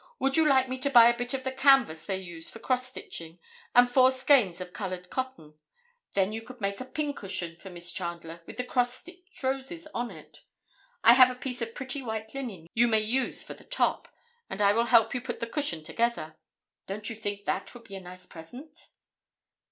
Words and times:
"Would 0.17 0.35
you 0.35 0.47
like 0.47 0.67
me 0.67 0.79
to 0.79 0.89
buy 0.89 1.09
a 1.09 1.15
bit 1.15 1.35
of 1.35 1.43
the 1.43 1.51
canvas 1.51 2.07
they 2.07 2.17
use 2.17 2.49
for 2.49 2.57
cross 2.57 2.87
stitching, 2.87 3.37
and 3.75 3.87
four 3.87 4.11
skeins 4.11 4.59
of 4.59 4.73
colored 4.73 5.11
cotton? 5.11 5.59
Then 6.13 6.33
you 6.33 6.41
could 6.41 6.59
make 6.59 6.81
a 6.81 6.85
pincushion 6.85 7.55
for 7.55 7.69
Miss 7.69 7.91
Chandler 7.91 8.41
with 8.47 8.57
the 8.57 8.63
cross 8.63 8.95
stitched 8.95 9.43
roses 9.43 9.85
on 9.93 10.09
it. 10.09 10.41
I 11.03 11.13
have 11.13 11.29
a 11.29 11.35
piece 11.35 11.61
of 11.61 11.75
pretty 11.75 12.01
white 12.01 12.33
linen 12.33 12.65
you 12.73 12.87
may 12.87 13.01
use 13.01 13.43
for 13.43 13.53
the 13.53 13.63
top, 13.63 14.07
and 14.49 14.59
I 14.59 14.73
will 14.73 14.85
help 14.85 15.13
you 15.13 15.21
put 15.21 15.39
the 15.39 15.45
cushion 15.45 15.83
together. 15.83 16.35
Don't 16.87 17.07
you 17.07 17.15
think 17.15 17.45
that 17.45 17.75
would 17.75 17.83
be 17.83 17.95
a 17.95 18.01
nice 18.01 18.25
present?" 18.25 18.87